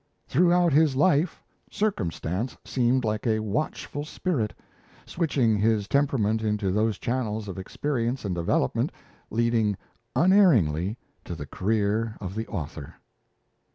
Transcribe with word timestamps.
Throughout 0.25 0.73
his 0.73 0.95
life, 0.95 1.43
circumstance 1.69 2.57
seemed 2.65 3.05
like 3.05 3.27
a 3.27 3.37
watchful 3.39 4.03
spirit, 4.03 4.51
switching 5.05 5.59
his 5.59 5.87
temperament 5.87 6.41
into 6.41 6.71
those 6.71 6.97
channels 6.97 7.47
of 7.47 7.59
experience 7.59 8.25
and 8.25 8.33
development 8.33 8.91
leading 9.29 9.77
unerringly 10.15 10.97
to 11.25 11.35
the 11.35 11.45
career 11.45 12.17
of 12.19 12.33
the 12.33 12.47
author. 12.47 12.95